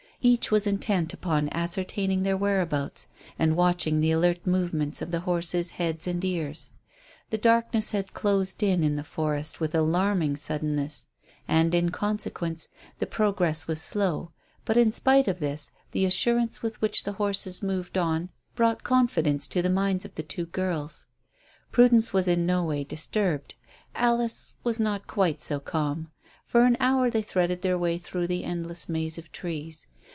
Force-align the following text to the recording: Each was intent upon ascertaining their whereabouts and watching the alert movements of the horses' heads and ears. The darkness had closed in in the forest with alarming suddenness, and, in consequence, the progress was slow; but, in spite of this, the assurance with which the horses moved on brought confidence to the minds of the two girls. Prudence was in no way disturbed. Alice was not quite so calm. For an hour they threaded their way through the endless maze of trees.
Each 0.23 0.51
was 0.51 0.67
intent 0.67 1.15
upon 1.15 1.49
ascertaining 1.51 2.21
their 2.21 2.37
whereabouts 2.37 3.07
and 3.39 3.55
watching 3.55 4.01
the 4.01 4.11
alert 4.11 4.45
movements 4.45 5.01
of 5.01 5.09
the 5.09 5.21
horses' 5.21 5.71
heads 5.81 6.05
and 6.05 6.23
ears. 6.23 6.73
The 7.31 7.39
darkness 7.39 7.89
had 7.89 8.13
closed 8.13 8.61
in 8.61 8.83
in 8.83 8.97
the 8.97 9.03
forest 9.03 9.59
with 9.59 9.73
alarming 9.73 10.35
suddenness, 10.35 11.07
and, 11.47 11.73
in 11.73 11.89
consequence, 11.89 12.67
the 12.99 13.07
progress 13.07 13.65
was 13.65 13.81
slow; 13.81 14.31
but, 14.63 14.77
in 14.77 14.91
spite 14.91 15.27
of 15.27 15.39
this, 15.39 15.71
the 15.89 16.05
assurance 16.05 16.61
with 16.61 16.79
which 16.81 17.03
the 17.03 17.13
horses 17.13 17.63
moved 17.63 17.97
on 17.97 18.29
brought 18.53 18.83
confidence 18.83 19.47
to 19.47 19.63
the 19.63 19.71
minds 19.71 20.05
of 20.05 20.13
the 20.13 20.21
two 20.21 20.45
girls. 20.45 21.07
Prudence 21.71 22.13
was 22.13 22.27
in 22.27 22.45
no 22.45 22.63
way 22.63 22.83
disturbed. 22.83 23.55
Alice 23.95 24.53
was 24.63 24.79
not 24.79 25.07
quite 25.07 25.41
so 25.41 25.59
calm. 25.59 26.11
For 26.45 26.65
an 26.67 26.77
hour 26.79 27.09
they 27.09 27.23
threaded 27.23 27.63
their 27.63 27.77
way 27.77 27.97
through 27.97 28.27
the 28.27 28.43
endless 28.43 28.87
maze 28.87 29.17
of 29.17 29.31
trees. 29.31 29.87